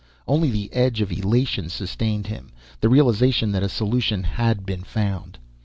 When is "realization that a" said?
2.89-3.69